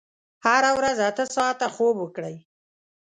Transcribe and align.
هره 0.45 0.71
ورځ 0.77 0.97
اته 1.09 1.23
ساعته 1.35 1.67
خوب 1.75 1.95
وکړئ. 2.01 2.35